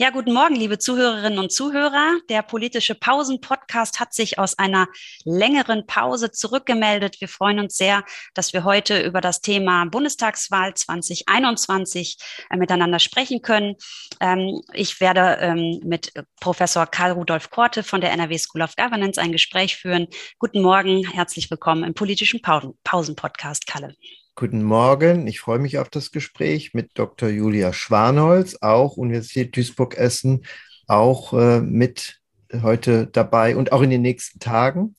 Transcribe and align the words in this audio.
Ja, 0.00 0.10
guten 0.10 0.32
Morgen, 0.32 0.54
liebe 0.54 0.78
Zuhörerinnen 0.78 1.40
und 1.40 1.50
Zuhörer. 1.50 2.20
Der 2.28 2.42
politische 2.42 2.94
Pausen-Podcast 2.94 3.98
hat 3.98 4.14
sich 4.14 4.38
aus 4.38 4.56
einer 4.56 4.86
längeren 5.24 5.88
Pause 5.88 6.30
zurückgemeldet. 6.30 7.20
Wir 7.20 7.26
freuen 7.26 7.58
uns 7.58 7.76
sehr, 7.76 8.04
dass 8.32 8.52
wir 8.52 8.62
heute 8.62 9.02
über 9.02 9.20
das 9.20 9.40
Thema 9.40 9.86
Bundestagswahl 9.86 10.72
2021 10.72 12.16
äh, 12.48 12.56
miteinander 12.56 13.00
sprechen 13.00 13.42
können. 13.42 13.74
Ähm, 14.20 14.60
ich 14.72 15.00
werde 15.00 15.38
ähm, 15.40 15.80
mit 15.82 16.12
Professor 16.40 16.86
Karl 16.86 17.10
Rudolf 17.10 17.50
Korte 17.50 17.82
von 17.82 18.00
der 18.00 18.12
NRW 18.12 18.38
School 18.38 18.62
of 18.62 18.76
Governance 18.76 19.20
ein 19.20 19.32
Gespräch 19.32 19.78
führen. 19.78 20.06
Guten 20.38 20.62
Morgen, 20.62 21.10
herzlich 21.10 21.50
willkommen 21.50 21.82
im 21.82 21.94
politischen 21.94 22.40
Pausen-Podcast, 22.40 23.66
Kalle. 23.66 23.96
Guten 24.38 24.62
Morgen, 24.62 25.26
ich 25.26 25.40
freue 25.40 25.58
mich 25.58 25.78
auf 25.78 25.88
das 25.88 26.12
Gespräch 26.12 26.72
mit 26.72 26.92
Dr. 26.94 27.28
Julia 27.28 27.72
Schwanholz, 27.72 28.56
auch 28.60 28.96
Universität 28.96 29.56
Duisburg-Essen, 29.56 30.44
auch 30.86 31.32
äh, 31.32 31.60
mit 31.60 32.20
heute 32.62 33.08
dabei 33.08 33.56
und 33.56 33.72
auch 33.72 33.82
in 33.82 33.90
den 33.90 34.02
nächsten 34.02 34.38
Tagen, 34.38 34.94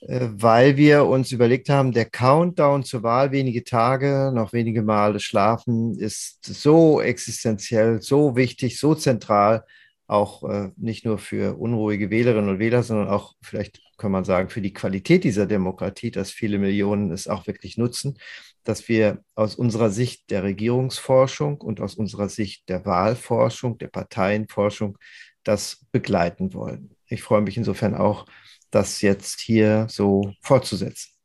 äh, 0.00 0.28
weil 0.32 0.76
wir 0.76 1.06
uns 1.06 1.32
überlegt 1.32 1.70
haben, 1.70 1.92
der 1.92 2.10
Countdown 2.10 2.84
zur 2.84 3.02
Wahl, 3.02 3.32
wenige 3.32 3.64
Tage, 3.64 4.32
noch 4.34 4.52
wenige 4.52 4.82
Male 4.82 5.18
schlafen, 5.18 5.98
ist 5.98 6.44
so 6.44 7.00
existenziell, 7.00 8.02
so 8.02 8.36
wichtig, 8.36 8.78
so 8.78 8.94
zentral, 8.94 9.64
auch 10.08 10.44
äh, 10.44 10.72
nicht 10.76 11.06
nur 11.06 11.16
für 11.16 11.58
unruhige 11.58 12.10
Wählerinnen 12.10 12.50
und 12.50 12.58
Wähler, 12.58 12.82
sondern 12.82 13.08
auch 13.08 13.34
vielleicht 13.40 13.80
kann 13.96 14.12
man 14.12 14.24
sagen, 14.24 14.50
für 14.50 14.60
die 14.60 14.72
Qualität 14.72 15.24
dieser 15.24 15.46
Demokratie, 15.46 16.10
dass 16.10 16.30
viele 16.30 16.58
Millionen 16.58 17.10
es 17.10 17.28
auch 17.28 17.46
wirklich 17.46 17.78
nutzen 17.78 18.18
dass 18.68 18.86
wir 18.86 19.24
aus 19.34 19.54
unserer 19.54 19.88
Sicht 19.88 20.30
der 20.30 20.42
Regierungsforschung 20.42 21.58
und 21.58 21.80
aus 21.80 21.94
unserer 21.94 22.28
Sicht 22.28 22.68
der 22.68 22.84
Wahlforschung, 22.84 23.78
der 23.78 23.88
Parteienforschung 23.88 24.98
das 25.42 25.86
begleiten 25.90 26.52
wollen. 26.52 26.94
Ich 27.06 27.22
freue 27.22 27.40
mich 27.40 27.56
insofern 27.56 27.94
auch, 27.94 28.26
das 28.70 29.00
jetzt 29.00 29.40
hier 29.40 29.86
so 29.88 30.34
fortzusetzen. 30.42 31.17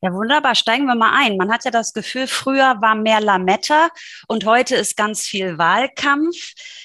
Ja, 0.00 0.12
wunderbar. 0.12 0.54
Steigen 0.54 0.86
wir 0.86 0.94
mal 0.94 1.12
ein. 1.14 1.36
Man 1.36 1.52
hat 1.52 1.64
ja 1.64 1.70
das 1.70 1.92
Gefühl, 1.92 2.26
früher 2.26 2.76
war 2.80 2.94
mehr 2.94 3.20
Lametta 3.20 3.88
und 4.28 4.44
heute 4.44 4.76
ist 4.76 4.96
ganz 4.96 5.22
viel 5.22 5.58
Wahlkampf. 5.58 6.36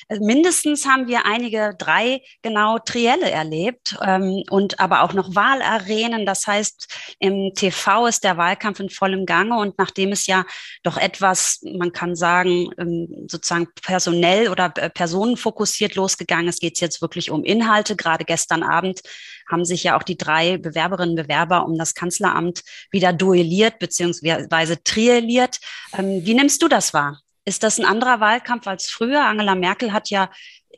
Äh, 0.08 0.20
mindestens 0.20 0.86
haben 0.86 1.08
wir 1.08 1.26
einige 1.26 1.76
drei 1.78 2.22
genau 2.42 2.80
Trielle 2.80 3.30
erlebt 3.30 3.98
ähm, 4.06 4.44
und 4.50 4.80
aber 4.80 5.04
auch 5.04 5.14
noch 5.14 5.36
Wahlarenen. 5.36 6.26
Das 6.26 6.48
heißt, 6.48 7.16
im 7.20 7.54
TV 7.56 8.08
ist 8.08 8.24
der 8.24 8.38
Wahlkampf 8.38 8.80
in 8.80 8.90
vollem 8.90 9.26
Gange 9.26 9.58
und 9.58 9.78
nachdem 9.78 10.12
es 10.12 10.28
ja 10.28 10.46
doch 10.84 10.98
etwas, 10.98 11.62
man 11.64 11.92
kann 11.92 12.16
sagen, 12.16 12.72
ähm, 12.78 13.28
sozusagen 13.28 13.68
personell 13.82 14.50
oder 14.50 14.74
äh, 14.76 14.90
personenfokussiert 14.90 15.96
losgegangen 15.96 16.48
ist, 16.48 16.62
geht 16.62 16.76
es 16.76 16.82
jetzt 16.82 17.02
wirklich 17.02 17.32
um 17.32 17.44
Inhalte. 17.44 17.96
Gerade 17.96 18.26
gestern 18.26 18.64
Abend 18.64 19.02
haben 19.50 19.66
sich 19.66 19.84
ja 19.84 19.98
auch 19.98 20.04
die 20.04 20.18
drei 20.18 20.58
Bewerberinnen 20.58 21.18
und 21.18 21.24
Bewerber 21.28 21.66
um 21.66 21.78
das 21.78 21.94
Kanzleramt 21.94 22.64
wieder 22.92 23.14
duelliert 23.14 23.80
beziehungsweise 23.80 24.84
trielliert. 24.84 25.60
Ähm, 25.98 26.26
wie 26.26 26.34
nimmst 26.34 26.62
du 26.62 26.68
das 26.68 26.94
wahr? 26.94 27.20
Ist 27.46 27.64
das 27.64 27.80
ein 27.80 27.86
anderer 27.86 28.20
Wahlkampf 28.20 28.68
als 28.68 28.90
früher? 28.90 29.26
Angela 29.26 29.56
Merkel 29.56 29.94
hat 29.94 30.10
ja 30.10 30.30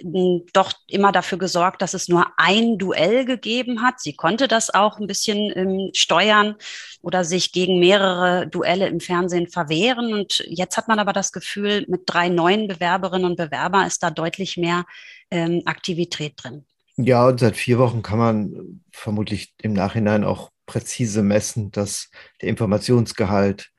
hm, 0.02 0.46
doch 0.54 0.74
immer 0.88 1.12
dafür 1.12 1.38
gesorgt, 1.38 1.82
dass 1.82 1.94
es 1.94 2.08
nur 2.08 2.28
ein 2.38 2.78
Duell 2.78 3.26
gegeben 3.26 3.82
hat. 3.82 4.00
Sie 4.00 4.16
konnte 4.16 4.48
das 4.48 4.74
auch 4.74 4.98
ein 4.98 5.08
bisschen 5.08 5.52
ähm, 5.56 5.90
steuern 5.94 6.56
oder 7.02 7.26
sich 7.26 7.52
gegen 7.52 7.80
mehrere 7.80 8.48
Duelle 8.48 8.88
im 8.88 9.02
Fernsehen 9.02 9.50
verwehren. 9.50 10.14
Und 10.14 10.44
jetzt 10.48 10.78
hat 10.78 10.88
man 10.88 11.00
aber 11.00 11.14
das 11.14 11.32
Gefühl, 11.32 11.86
mit 11.90 12.04
drei 12.06 12.30
neuen 12.30 12.68
Bewerberinnen 12.68 13.30
und 13.30 13.38
Bewerbern 13.38 13.86
ist 13.86 14.02
da 14.02 14.10
deutlich 14.10 14.56
mehr 14.58 14.86
ähm, 15.32 15.62
Aktivität 15.66 16.34
drin. 16.38 16.66
Ja, 16.96 17.28
und 17.28 17.40
seit 17.40 17.58
vier 17.58 17.80
Wochen 17.80 18.04
kann 18.04 18.20
man 18.20 18.82
vermutlich 18.92 19.54
im 19.62 19.74
Nachhinein 19.74 20.24
auch 20.24 20.53
präzise 20.66 21.23
messen, 21.23 21.72
dass 21.72 22.09
der 22.42 22.50
Informationsgehalt 22.50 23.69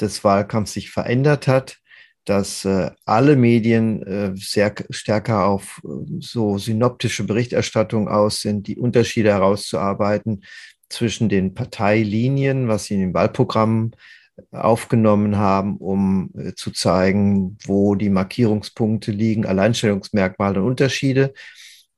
des 0.00 0.24
Wahlkampfs 0.24 0.72
sich 0.72 0.90
verändert 0.90 1.46
hat, 1.46 1.78
dass 2.24 2.64
äh, 2.64 2.90
alle 3.04 3.36
Medien 3.36 4.02
äh, 4.02 4.32
sehr 4.36 4.74
stärker 4.90 5.46
auf 5.46 5.80
äh, 5.84 5.88
so 6.20 6.58
synoptische 6.58 7.24
Berichterstattung 7.24 8.08
aus 8.08 8.40
sind, 8.40 8.66
die 8.66 8.76
Unterschiede 8.76 9.30
herauszuarbeiten 9.30 10.44
zwischen 10.88 11.28
den 11.28 11.54
Parteilinien, 11.54 12.68
was 12.68 12.84
sie 12.84 12.94
in 12.94 13.00
den 13.00 13.14
Wahlprogrammen 13.14 13.96
aufgenommen 14.52 15.36
haben, 15.36 15.76
um 15.76 16.30
äh, 16.36 16.54
zu 16.54 16.70
zeigen, 16.70 17.56
wo 17.64 17.94
die 17.94 18.10
Markierungspunkte 18.10 19.12
liegen, 19.12 19.46
Alleinstellungsmerkmale 19.46 20.60
und 20.60 20.68
Unterschiede. 20.68 21.32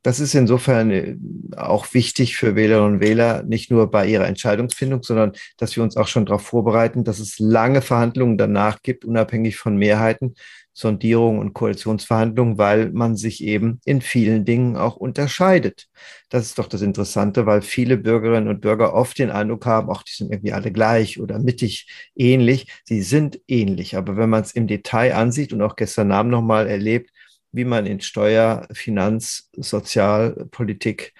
Das 0.03 0.21
ist 0.21 0.35
insofern 0.35 0.91
äh, 0.91 1.17
auch 1.57 1.95
wichtig 1.95 2.37
für 2.37 2.55
Wählerinnen 2.57 2.95
und 2.95 3.01
Wähler, 3.01 3.43
nicht 3.43 3.71
nur 3.71 3.91
bei 3.91 4.07
ihrer 4.07 4.27
Entscheidungsfindung, 4.27 5.03
sondern 5.03 5.33
dass 5.57 5.77
wir 5.77 5.83
uns 5.83 5.97
auch 5.97 6.09
schon 6.09 6.27
darauf 6.27 6.43
vorbereiten, 6.43 7.05
dass 7.05 7.19
es 7.19 7.39
lange 7.39 7.83
Verhandlungen 7.83 8.39
danach 8.39 8.83
gibt, 8.83 9.05
unabhängig 9.05 9.57
von 9.57 9.77
Mehrheiten, 9.77 10.35
Sondierungen 10.75 11.41
und 11.41 11.53
Koalitionsverhandlungen, 11.53 12.57
weil 12.57 12.91
man 12.93 13.17
sich 13.17 13.43
eben 13.45 13.81
in 13.85 14.01
vielen 14.01 14.45
Dingen 14.45 14.77
auch 14.77 14.97
unterscheidet. 14.97 15.89
Das 16.31 16.47
ist 16.47 16.59
doch 16.59 16.67
das 16.67 16.81
Interessante, 16.81 17.45
weil 17.45 17.61
viele 17.61 17.99
Bürgerinnen 17.99 18.49
und 18.49 18.63
Bürger 18.63 18.95
oft 18.95 19.19
den 19.19 19.31
Eindruck 19.31 19.67
haben, 19.67 19.91
auch 19.91 20.03
die 20.03 20.13
sind 20.13 20.33
irgendwie 20.33 20.53
alle 20.53 20.73
gleich 20.73 21.21
oder 21.21 21.39
mittig 21.39 21.89
ähnlich. 22.17 22.69
Sie 22.85 23.03
sind 23.03 23.41
ähnlich, 23.49 23.97
aber 23.97 24.17
wenn 24.17 24.31
man 24.31 24.43
es 24.43 24.53
im 24.53 24.67
Detail 24.67 25.15
ansieht 25.15 25.53
und 25.53 25.61
auch 25.61 25.77
gestern 25.77 26.11
Abend 26.11 26.33
nochmal 26.33 26.67
erlebt, 26.67 27.11
wie 27.53 27.65
man 27.65 27.87
in 27.87 28.01
Steuer-, 28.01 28.67
Finanz-, 28.73 29.51
Sozialpolitik 29.55 31.13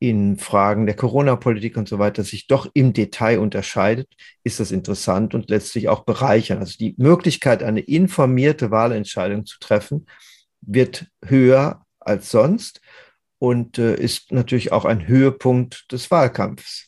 in 0.00 0.38
Fragen 0.38 0.86
der 0.86 0.96
Corona-Politik 0.96 1.76
und 1.76 1.88
so 1.88 1.98
weiter 1.98 2.24
sich 2.24 2.46
doch 2.46 2.68
im 2.72 2.94
Detail 2.94 3.38
unterscheidet, 3.38 4.08
ist 4.42 4.58
das 4.58 4.72
interessant 4.72 5.34
und 5.34 5.50
letztlich 5.50 5.88
auch 5.88 6.04
bereichernd. 6.04 6.62
Also 6.62 6.78
die 6.78 6.94
Möglichkeit, 6.96 7.62
eine 7.62 7.80
informierte 7.80 8.70
Wahlentscheidung 8.70 9.44
zu 9.44 9.58
treffen, 9.60 10.06
wird 10.62 11.06
höher 11.22 11.84
als 12.00 12.30
sonst 12.30 12.80
und 13.38 13.78
äh, 13.78 13.94
ist 13.94 14.32
natürlich 14.32 14.72
auch 14.72 14.86
ein 14.86 15.06
Höhepunkt 15.06 15.92
des 15.92 16.10
Wahlkampfs. 16.10 16.86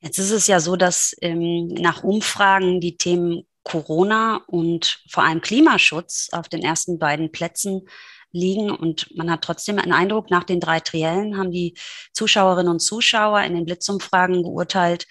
Jetzt 0.00 0.18
ist 0.18 0.30
es 0.30 0.46
ja 0.46 0.60
so, 0.60 0.76
dass 0.76 1.16
ähm, 1.22 1.68
nach 1.68 2.04
Umfragen 2.04 2.80
die 2.80 2.98
Themen 2.98 3.46
Corona 3.64 4.42
und 4.46 5.02
vor 5.08 5.24
allem 5.24 5.40
Klimaschutz 5.40 6.28
auf 6.32 6.48
den 6.48 6.62
ersten 6.62 6.98
beiden 6.98 7.32
Plätzen 7.32 7.86
liegen. 8.32 8.70
Und 8.70 9.14
man 9.16 9.30
hat 9.30 9.42
trotzdem 9.42 9.78
einen 9.78 9.92
Eindruck, 9.92 10.30
nach 10.30 10.44
den 10.44 10.60
drei 10.60 10.80
Triellen 10.80 11.36
haben 11.36 11.50
die 11.50 11.76
Zuschauerinnen 12.12 12.72
und 12.72 12.80
Zuschauer 12.80 13.42
in 13.42 13.54
den 13.54 13.64
Blitzumfragen 13.64 14.42
geurteilt, 14.42 15.06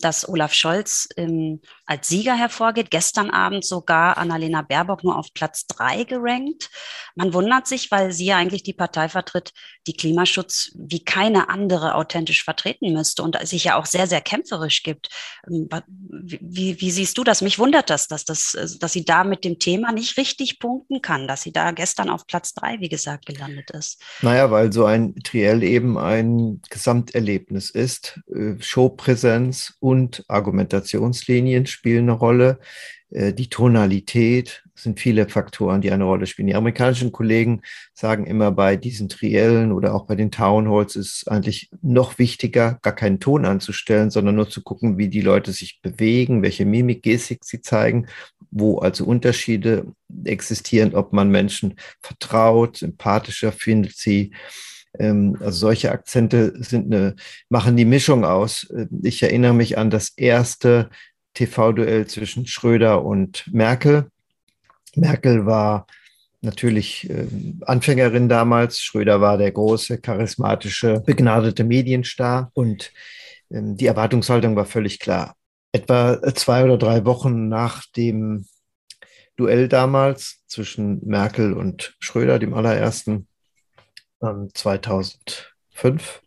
dass 0.00 0.28
Olaf 0.28 0.52
Scholz 0.52 1.08
ähm, 1.16 1.60
als 1.86 2.08
Sieger 2.08 2.36
hervorgeht. 2.36 2.90
Gestern 2.90 3.30
Abend 3.30 3.64
sogar 3.64 4.18
Annalena 4.18 4.62
Baerbock 4.62 5.04
nur 5.04 5.16
auf 5.16 5.32
Platz 5.32 5.66
drei 5.66 6.04
gerankt. 6.04 6.70
Man 7.14 7.32
wundert 7.32 7.66
sich, 7.66 7.90
weil 7.90 8.12
sie 8.12 8.26
ja 8.26 8.36
eigentlich 8.36 8.62
die 8.62 8.72
Partei 8.72 9.08
vertritt, 9.08 9.52
die 9.86 9.96
Klimaschutz 9.96 10.72
wie 10.74 11.04
keine 11.04 11.48
andere 11.48 11.94
authentisch 11.94 12.42
vertreten 12.44 12.92
müsste 12.92 13.22
und 13.22 13.38
sich 13.46 13.64
ja 13.64 13.76
auch 13.76 13.86
sehr, 13.86 14.06
sehr 14.06 14.20
kämpferisch 14.20 14.82
gibt. 14.82 15.08
Ähm, 15.48 15.68
wie, 16.10 16.80
wie 16.80 16.90
siehst 16.90 17.16
du 17.18 17.24
das? 17.24 17.42
Mich 17.42 17.58
wundert 17.58 17.90
das, 17.90 18.08
dass, 18.08 18.24
das, 18.24 18.56
dass 18.80 18.92
sie 18.92 19.04
da 19.04 19.24
mit 19.24 19.44
dem 19.44 19.58
Thema 19.58 19.92
nicht 19.92 20.16
richtig 20.16 20.58
punkten 20.58 21.02
kann, 21.02 21.28
dass 21.28 21.42
sie 21.42 21.52
da 21.52 21.70
gestern 21.70 22.10
auf 22.10 22.26
Platz 22.26 22.54
drei, 22.54 22.80
wie 22.80 22.88
gesagt, 22.88 23.26
gelandet 23.26 23.70
ist. 23.70 24.02
Naja, 24.22 24.50
weil 24.50 24.72
so 24.72 24.84
ein 24.84 25.14
Triell 25.22 25.62
eben 25.62 25.98
ein 25.98 26.60
Gesamterlebnis 26.70 27.70
ist. 27.70 28.20
Äh, 28.34 28.60
Showpräsenz, 28.60 29.53
Präsenz 29.54 29.74
und 29.80 30.24
Argumentationslinien 30.28 31.66
spielen 31.66 32.04
eine 32.04 32.12
Rolle. 32.12 32.58
Äh, 33.10 33.32
die 33.32 33.48
Tonalität 33.48 34.62
sind 34.74 34.98
viele 34.98 35.28
Faktoren, 35.28 35.80
die 35.80 35.92
eine 35.92 36.04
Rolle 36.04 36.26
spielen. 36.26 36.48
Die 36.48 36.56
amerikanischen 36.56 37.12
Kollegen 37.12 37.62
sagen 37.94 38.26
immer, 38.26 38.50
bei 38.50 38.76
diesen 38.76 39.08
Triellen 39.08 39.70
oder 39.70 39.94
auch 39.94 40.06
bei 40.06 40.16
den 40.16 40.32
Townhalls 40.32 40.96
ist 40.96 41.30
eigentlich 41.30 41.70
noch 41.80 42.18
wichtiger, 42.18 42.78
gar 42.82 42.94
keinen 42.94 43.20
Ton 43.20 43.44
anzustellen, 43.44 44.10
sondern 44.10 44.34
nur 44.34 44.50
zu 44.50 44.62
gucken, 44.62 44.98
wie 44.98 45.08
die 45.08 45.20
Leute 45.20 45.52
sich 45.52 45.80
bewegen, 45.80 46.42
welche 46.42 46.66
Mimik, 46.66 47.02
Gestik 47.02 47.44
sie 47.44 47.60
zeigen, 47.60 48.08
wo 48.50 48.78
also 48.78 49.04
Unterschiede 49.04 49.86
existieren, 50.24 50.94
ob 50.94 51.12
man 51.12 51.30
Menschen 51.30 51.74
vertraut, 52.00 52.78
sympathischer 52.78 53.52
findet 53.52 53.96
sie, 53.96 54.32
ähm, 54.98 55.36
also 55.40 55.58
solche 55.58 55.92
Akzente 55.92 56.52
sind 56.62 56.92
eine, 56.92 57.16
machen 57.48 57.76
die 57.76 57.84
Mischung 57.84 58.24
aus. 58.24 58.64
Äh, 58.70 58.86
ich 59.02 59.22
erinnere 59.22 59.54
mich 59.54 59.78
an 59.78 59.90
das 59.90 60.10
erste 60.10 60.90
TV-Duell 61.34 62.06
zwischen 62.06 62.46
Schröder 62.46 63.04
und 63.04 63.48
Merkel. 63.52 64.10
Merkel 64.94 65.46
war 65.46 65.86
natürlich 66.40 67.10
äh, 67.10 67.26
Anfängerin 67.62 68.28
damals. 68.28 68.80
Schröder 68.80 69.20
war 69.20 69.38
der 69.38 69.50
große, 69.50 69.98
charismatische, 69.98 71.00
begnadete 71.04 71.64
Medienstar 71.64 72.50
und 72.54 72.92
ähm, 73.50 73.76
die 73.76 73.86
Erwartungshaltung 73.86 74.54
war 74.54 74.66
völlig 74.66 75.00
klar. 75.00 75.34
Etwa 75.72 76.20
zwei 76.34 76.64
oder 76.64 76.78
drei 76.78 77.04
Wochen 77.04 77.48
nach 77.48 77.84
dem 77.96 78.46
Duell 79.36 79.66
damals 79.66 80.44
zwischen 80.46 81.04
Merkel 81.04 81.54
und 81.54 81.96
Schröder, 81.98 82.38
dem 82.38 82.54
allerersten, 82.54 83.26
2005 84.52 86.22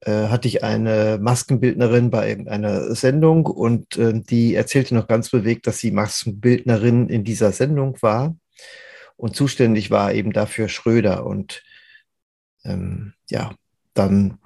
äh, 0.00 0.28
hatte 0.28 0.48
ich 0.48 0.62
eine 0.62 1.18
Maskenbildnerin 1.20 2.10
bei 2.10 2.28
irgendeiner 2.28 2.94
Sendung 2.94 3.46
und 3.46 3.96
äh, 3.96 4.20
die 4.20 4.54
erzählte 4.54 4.94
noch 4.94 5.08
ganz 5.08 5.30
bewegt, 5.30 5.66
dass 5.66 5.78
sie 5.78 5.90
Maskenbildnerin 5.90 7.08
in 7.08 7.24
dieser 7.24 7.52
Sendung 7.52 8.00
war 8.00 8.36
und 9.16 9.34
zuständig 9.34 9.90
war 9.90 10.12
eben 10.12 10.32
dafür 10.32 10.68
Schröder 10.68 11.26
und 11.26 11.62
ähm, 12.64 13.14
ja, 13.28 13.54
dann 13.94 14.38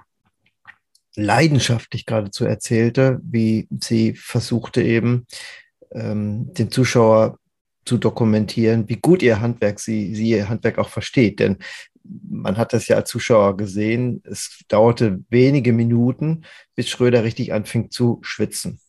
leidenschaftlich 1.15 2.05
geradezu 2.05 2.45
erzählte, 2.45 3.19
wie 3.23 3.67
sie 3.79 4.15
versuchte 4.15 4.81
eben 4.81 5.27
ähm, 5.91 6.53
den 6.53 6.71
Zuschauer 6.71 7.37
zu 7.85 7.97
dokumentieren, 7.97 8.89
wie 8.89 8.95
gut 8.95 9.21
ihr 9.21 9.41
Handwerk 9.41 9.79
sie, 9.79 10.15
sie 10.15 10.29
ihr 10.29 10.49
Handwerk 10.49 10.79
auch 10.79 10.89
versteht. 10.89 11.39
Denn 11.39 11.57
man 12.03 12.57
hat 12.57 12.73
das 12.73 12.87
ja 12.87 12.97
als 12.97 13.09
Zuschauer 13.09 13.57
gesehen, 13.57 14.21
es 14.25 14.63
dauerte 14.67 15.23
wenige 15.29 15.73
Minuten, 15.73 16.43
bis 16.75 16.89
Schröder 16.89 17.23
richtig 17.23 17.53
anfing 17.53 17.91
zu 17.91 18.19
schwitzen. 18.21 18.79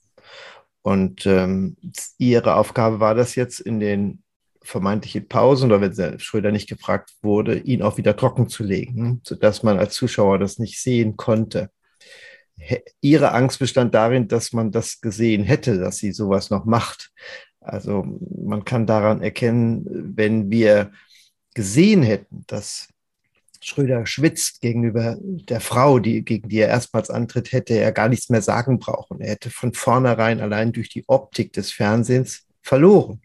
Und 0.82 1.24
ähm, 1.24 1.76
ihre 2.18 2.56
Aufgabe 2.56 3.00
war 3.00 3.14
das 3.14 3.36
jetzt 3.36 3.60
in 3.60 3.80
den 3.80 4.22
vermeintlichen 4.62 5.28
Pausen 5.28 5.70
oder 5.70 5.80
wenn 5.80 6.18
Schröder 6.18 6.50
nicht 6.50 6.68
gefragt 6.68 7.14
wurde, 7.22 7.58
ihn 7.58 7.82
auch 7.82 7.96
wieder 7.98 8.16
trocken 8.16 8.48
zu 8.48 8.64
legen, 8.64 9.20
sodass 9.24 9.62
man 9.62 9.78
als 9.78 9.94
Zuschauer 9.94 10.38
das 10.38 10.58
nicht 10.58 10.80
sehen 10.80 11.16
konnte. 11.16 11.70
Ihre 13.00 13.32
Angst 13.32 13.58
bestand 13.58 13.94
darin, 13.94 14.28
dass 14.28 14.52
man 14.52 14.72
das 14.72 15.00
gesehen 15.00 15.44
hätte, 15.44 15.78
dass 15.78 15.96
sie 15.98 16.12
sowas 16.12 16.50
noch 16.50 16.64
macht. 16.64 17.10
Also 17.60 18.04
man 18.36 18.64
kann 18.64 18.86
daran 18.86 19.22
erkennen, 19.22 19.84
wenn 20.16 20.50
wir 20.50 20.92
gesehen 21.54 22.02
hätten, 22.02 22.44
dass 22.46 22.88
Schröder 23.64 24.06
schwitzt 24.06 24.60
gegenüber 24.60 25.16
der 25.20 25.60
Frau, 25.60 25.98
die, 25.98 26.24
gegen 26.24 26.48
die 26.48 26.58
er 26.58 26.68
erstmals 26.68 27.10
antritt, 27.10 27.52
hätte 27.52 27.74
er 27.74 27.92
gar 27.92 28.08
nichts 28.08 28.28
mehr 28.28 28.42
sagen 28.42 28.78
brauchen. 28.78 29.20
Er 29.20 29.30
hätte 29.32 29.50
von 29.50 29.72
vornherein 29.72 30.40
allein 30.40 30.72
durch 30.72 30.88
die 30.88 31.04
Optik 31.08 31.52
des 31.52 31.72
Fernsehens 31.72 32.46
verloren. 32.62 33.20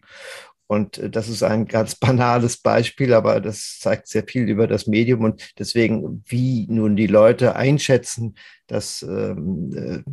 Und 0.66 0.98
äh, 0.98 1.10
das 1.10 1.28
ist 1.28 1.42
ein 1.42 1.66
ganz 1.66 1.94
banales 1.96 2.58
Beispiel, 2.58 3.12
aber 3.12 3.40
das 3.40 3.78
zeigt 3.80 4.06
sehr 4.06 4.24
viel 4.24 4.48
über 4.48 4.66
das 4.66 4.86
Medium 4.86 5.24
und 5.24 5.52
deswegen, 5.58 6.22
wie 6.26 6.66
nun 6.68 6.94
die 6.94 7.08
Leute 7.08 7.56
einschätzen, 7.56 8.36
dass 8.68 9.02
ähm, 9.02 9.72
äh, 9.74 10.10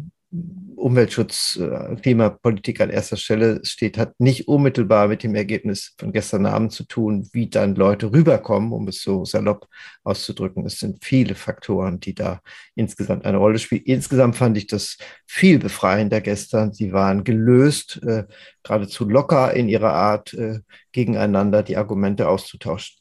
Umweltschutz, 0.76 1.56
äh, 1.56 1.96
Klimapolitik 1.96 2.82
an 2.82 2.90
erster 2.90 3.16
Stelle 3.16 3.62
steht, 3.64 3.98
hat 3.98 4.20
nicht 4.20 4.48
unmittelbar 4.48 5.08
mit 5.08 5.24
dem 5.24 5.36
Ergebnis 5.36 5.96
von 5.98 6.12
gestern 6.12 6.46
Abend 6.46 6.74
zu 6.74 6.84
tun, 6.84 7.28
wie 7.32 7.50
dann 7.50 7.76
Leute 7.76 8.12
rüberkommen, 8.12 8.74
um 8.74 8.88
es 8.90 9.02
so 9.02 9.24
salopp 9.24 9.68
auszudrücken. 10.04 10.66
Es 10.66 10.80
sind 10.80 11.04
viele 11.04 11.34
Faktoren, 11.34 12.00
die 12.02 12.14
da 12.14 12.42
insgesamt 12.76 13.26
eine 13.26 13.38
Rolle 13.38 13.58
spielen. 13.58 13.84
Insgesamt 13.86 14.36
fand 14.36 14.58
ich 14.58 14.68
das 14.68 14.98
viel 15.26 15.60
befreiender 15.60 16.20
gestern. 16.20 16.74
Sie 16.74 16.92
waren 16.92 17.24
gelöst, 17.24 18.02
äh, 18.04 18.26
geradezu 18.64 19.08
locker 19.10 19.54
in 19.54 19.70
ihrer 19.70 19.94
Art, 19.94 20.34
äh, 20.34 20.60
gegeneinander 20.92 21.64
die 21.64 21.78
Argumente 21.78 22.28
auszutauschen. 22.28 22.97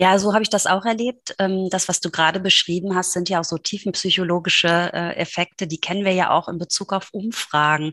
Ja, 0.00 0.18
so 0.18 0.32
habe 0.32 0.42
ich 0.42 0.48
das 0.48 0.66
auch 0.66 0.86
erlebt. 0.86 1.34
Ähm, 1.38 1.68
das, 1.68 1.86
was 1.86 2.00
du 2.00 2.10
gerade 2.10 2.40
beschrieben 2.40 2.96
hast, 2.96 3.12
sind 3.12 3.28
ja 3.28 3.38
auch 3.38 3.44
so 3.44 3.58
tiefenpsychologische 3.58 4.90
äh, 4.94 5.16
Effekte, 5.16 5.66
die 5.66 5.78
kennen 5.78 6.06
wir 6.06 6.12
ja 6.12 6.30
auch 6.30 6.48
in 6.48 6.56
Bezug 6.56 6.94
auf 6.94 7.10
Umfragen. 7.12 7.92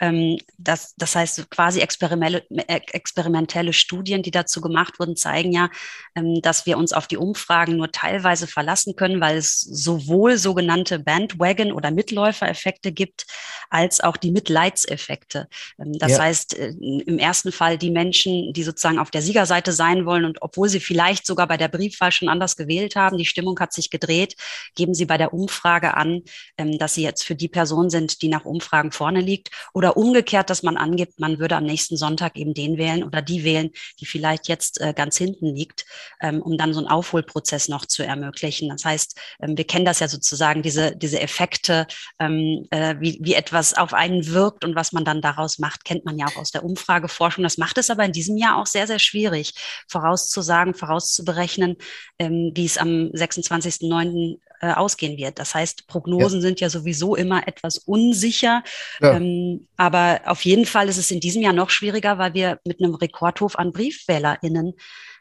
Ähm, 0.00 0.38
das, 0.58 0.96
das 0.96 1.14
heißt, 1.14 1.48
quasi 1.48 1.78
experimentelle, 1.78 2.42
äh, 2.50 2.80
experimentelle 2.90 3.72
Studien, 3.72 4.24
die 4.24 4.32
dazu 4.32 4.60
gemacht 4.60 4.98
wurden, 4.98 5.14
zeigen 5.14 5.52
ja, 5.52 5.70
ähm, 6.16 6.40
dass 6.42 6.66
wir 6.66 6.76
uns 6.78 6.92
auf 6.92 7.06
die 7.06 7.16
Umfragen 7.16 7.76
nur 7.76 7.92
teilweise 7.92 8.48
verlassen 8.48 8.96
können, 8.96 9.20
weil 9.20 9.36
es 9.36 9.60
sowohl 9.60 10.38
sogenannte 10.38 10.98
Bandwagon- 10.98 11.70
oder 11.70 11.92
Mitläufereffekte 11.92 12.90
gibt, 12.90 13.24
als 13.70 14.00
auch 14.00 14.16
die 14.16 14.32
Mitleidseffekte. 14.32 15.46
Das 15.76 16.10
ja. 16.10 16.18
heißt, 16.22 16.58
äh, 16.58 16.70
im 16.70 17.20
ersten 17.20 17.52
Fall 17.52 17.78
die 17.78 17.92
Menschen, 17.92 18.52
die 18.52 18.64
sozusagen 18.64 18.98
auf 18.98 19.12
der 19.12 19.22
Siegerseite 19.22 19.70
sein 19.70 20.06
wollen 20.06 20.24
und 20.24 20.42
obwohl 20.42 20.68
sie 20.68 20.80
vielleicht 20.80 21.24
so 21.24 21.35
sogar 21.36 21.46
bei 21.48 21.58
der 21.58 21.68
Briefwahl 21.68 22.12
schon 22.12 22.30
anders 22.30 22.56
gewählt 22.56 22.96
haben. 22.96 23.18
Die 23.18 23.26
Stimmung 23.26 23.60
hat 23.60 23.74
sich 23.74 23.90
gedreht. 23.90 24.36
Geben 24.74 24.94
Sie 24.94 25.04
bei 25.04 25.18
der 25.18 25.34
Umfrage 25.34 25.94
an, 25.94 26.22
ähm, 26.56 26.78
dass 26.78 26.94
Sie 26.94 27.02
jetzt 27.02 27.24
für 27.24 27.34
die 27.34 27.48
Person 27.48 27.90
sind, 27.90 28.22
die 28.22 28.28
nach 28.28 28.46
Umfragen 28.46 28.90
vorne 28.90 29.20
liegt. 29.20 29.50
Oder 29.74 29.98
umgekehrt, 29.98 30.48
dass 30.48 30.62
man 30.62 30.78
angibt, 30.78 31.20
man 31.20 31.38
würde 31.38 31.56
am 31.56 31.64
nächsten 31.64 31.98
Sonntag 31.98 32.36
eben 32.36 32.54
den 32.54 32.78
wählen 32.78 33.04
oder 33.04 33.20
die 33.20 33.44
wählen, 33.44 33.70
die 34.00 34.06
vielleicht 34.06 34.48
jetzt 34.48 34.80
äh, 34.80 34.94
ganz 34.94 35.18
hinten 35.18 35.54
liegt, 35.54 35.84
ähm, 36.22 36.40
um 36.40 36.56
dann 36.56 36.72
so 36.72 36.80
einen 36.80 36.88
Aufholprozess 36.88 37.68
noch 37.68 37.84
zu 37.84 38.02
ermöglichen. 38.02 38.70
Das 38.70 38.86
heißt, 38.86 39.18
ähm, 39.42 39.58
wir 39.58 39.66
kennen 39.66 39.84
das 39.84 40.00
ja 40.00 40.08
sozusagen, 40.08 40.62
diese, 40.62 40.96
diese 40.96 41.20
Effekte, 41.20 41.86
äh, 42.18 42.94
wie, 42.98 43.18
wie 43.20 43.34
etwas 43.34 43.74
auf 43.74 43.92
einen 43.92 44.26
wirkt 44.28 44.64
und 44.64 44.74
was 44.74 44.92
man 44.92 45.04
dann 45.04 45.20
daraus 45.20 45.58
macht, 45.58 45.84
kennt 45.84 46.06
man 46.06 46.18
ja 46.18 46.26
auch 46.26 46.36
aus 46.36 46.50
der 46.50 46.64
Umfrageforschung. 46.64 47.44
Das 47.44 47.58
macht 47.58 47.76
es 47.76 47.90
aber 47.90 48.04
in 48.04 48.12
diesem 48.12 48.38
Jahr 48.38 48.56
auch 48.56 48.66
sehr, 48.66 48.86
sehr 48.86 48.98
schwierig, 48.98 49.52
vorauszusagen, 49.88 50.72
vorauszusagen, 50.74 50.86
berechnen, 51.24 51.76
ähm, 52.18 52.52
wie 52.54 52.64
es 52.64 52.78
am 52.78 53.10
26.09. 53.12 54.38
Äh, 54.62 54.72
ausgehen 54.72 55.18
wird. 55.18 55.38
Das 55.38 55.54
heißt, 55.54 55.86
Prognosen 55.86 56.38
ja. 56.38 56.40
sind 56.40 56.60
ja 56.60 56.70
sowieso 56.70 57.14
immer 57.14 57.46
etwas 57.46 57.76
unsicher. 57.76 58.62
Ja. 59.02 59.16
Ähm, 59.16 59.68
aber 59.76 60.22
auf 60.24 60.46
jeden 60.46 60.64
Fall 60.64 60.88
ist 60.88 60.96
es 60.96 61.10
in 61.10 61.20
diesem 61.20 61.42
Jahr 61.42 61.52
noch 61.52 61.68
schwieriger, 61.68 62.16
weil 62.16 62.32
wir 62.32 62.58
mit 62.64 62.80
einem 62.80 62.94
Rekordhof 62.94 63.58
an 63.58 63.72
BriefwählerInnen 63.72 64.72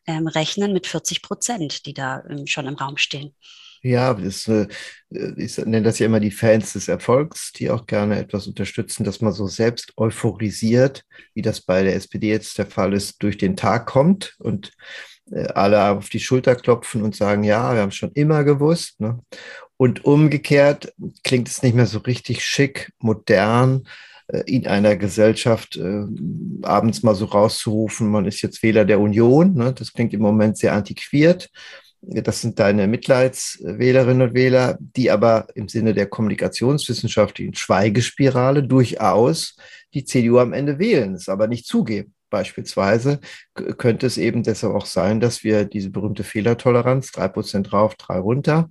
ähm, 0.08 0.28
rechnen 0.28 0.72
mit 0.72 0.88
40 0.88 1.22
Prozent, 1.22 1.86
die 1.86 1.94
da 1.94 2.24
ähm, 2.30 2.48
schon 2.48 2.66
im 2.66 2.76
Raum 2.76 2.96
stehen. 2.96 3.36
Ja, 3.82 4.14
das, 4.14 4.48
äh, 4.48 4.68
ich 5.10 5.58
nenne 5.58 5.84
das 5.84 6.00
ja 6.00 6.06
immer 6.06 6.22
die 6.22 6.32
Fans 6.32 6.72
des 6.72 6.88
Erfolgs, 6.88 7.52
die 7.52 7.70
auch 7.70 7.86
gerne 7.86 8.18
etwas 8.18 8.48
unterstützen, 8.48 9.04
dass 9.04 9.20
man 9.20 9.34
so 9.34 9.48
selbst 9.48 9.92
euphorisiert, 9.98 11.04
wie 11.34 11.42
das 11.42 11.60
bei 11.60 11.84
der 11.84 11.96
SPD 11.96 12.30
jetzt 12.30 12.58
der 12.58 12.68
Fall 12.68 12.94
ist, 12.94 13.22
durch 13.22 13.38
den 13.38 13.58
Tag 13.58 13.86
kommt 13.86 14.36
und 14.40 14.72
alle 15.32 15.90
auf 15.90 16.10
die 16.10 16.20
Schulter 16.20 16.56
klopfen 16.56 17.02
und 17.02 17.16
sagen, 17.16 17.44
ja, 17.44 17.74
wir 17.74 17.82
haben 17.82 17.92
schon 17.92 18.12
immer 18.14 18.44
gewusst. 18.44 19.00
Ne? 19.02 19.20
Und 19.78 20.06
umgekehrt 20.06 20.94
klingt 21.24 21.48
es 21.48 21.64
nicht 21.64 21.76
mehr 21.76 21.88
so 21.88 22.00
richtig 22.00 22.44
schick, 22.44 22.92
modern, 23.00 23.88
äh, 24.28 24.44
in 24.46 24.68
einer 24.68 24.96
Gesellschaft 24.96 25.78
äh, 25.78 26.06
abends 26.64 27.04
mal 27.04 27.16
so 27.16 27.26
rauszurufen, 27.26 28.08
man 28.08 28.26
ist 28.26 28.42
jetzt 28.42 28.64
Wähler 28.64 28.86
der 28.86 29.00
Union. 29.00 29.56
Ne? 29.56 29.74
Das 29.74 29.94
klingt 29.94 30.14
im 30.14 30.22
Moment 30.22 30.58
sehr 30.58 30.74
antiquiert. 30.74 31.50
Das 32.02 32.42
sind 32.42 32.60
deine 32.60 32.88
Mitleidswählerinnen 32.88 34.30
und 34.30 34.36
Wähler, 34.36 34.78
die 34.80 35.10
aber 35.10 35.48
im 35.56 35.68
Sinne 35.68 35.96
der 35.96 36.06
Kommunikationswissenschaft 36.06 37.40
in 37.40 37.56
Schweigespirale 37.56 38.62
durchaus 38.62 39.56
die 39.96 40.06
CDU 40.06 40.38
am 40.38 40.54
Ende 40.54 40.78
wählen, 40.78 41.16
es 41.16 41.30
aber 41.30 41.48
nicht 41.48 41.66
zugeben. 41.66 42.14
Beispielsweise 42.30 43.20
könnte 43.78 44.08
es 44.08 44.18
eben 44.18 44.44
deshalb 44.44 44.74
auch 44.74 44.86
sein, 44.86 45.20
dass 45.20 45.44
wir 45.44 45.66
diese 45.66 45.90
berühmte 45.90 46.24
Fehlertoleranz, 46.24 47.12
drei 47.12 47.28
Prozent 47.28 47.72
drauf, 47.72 47.96
drei 47.96 48.18
runter, 48.18 48.70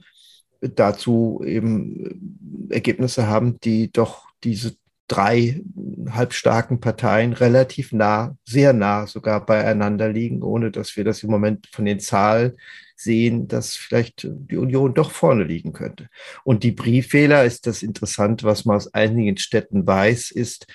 dazu 0.61 1.43
eben 1.45 2.71
äh, 2.71 2.75
Ergebnisse 2.75 3.27
haben, 3.27 3.59
die 3.61 3.93
doch 3.93 4.27
diese 4.43 4.77
drei 5.07 5.61
halbstarken 6.09 6.81
Parteien 6.81 7.35
relativ 7.35 7.93
nah, 7.93 8.37
sehr 8.45 8.73
nah 8.73 9.07
sogar 9.07 9.45
beieinander 9.45 10.09
liegen, 10.09 10.43
ohne 10.43 10.71
dass 10.71 10.97
wir 10.97 11.05
das 11.05 11.23
im 11.23 11.31
Moment 11.31 11.67
von 11.71 11.85
den 11.85 12.01
Zahlen 12.01 12.55
sehen, 12.97 13.49
dass 13.49 13.77
vielleicht 13.77 14.27
die 14.31 14.57
Union 14.57 14.95
doch 14.95 15.11
vorne 15.11 15.45
liegen 15.45 15.73
könnte. 15.73 16.09
Und 16.43 16.63
die 16.63 16.73
Brieffehler 16.73 17.45
ist 17.45 17.67
das 17.67 17.83
Interessante, 17.83 18.47
was 18.47 18.65
man 18.65 18.77
aus 18.77 18.95
einigen 18.95 19.37
Städten 19.37 19.87
weiß, 19.87 20.31
ist, 20.31 20.67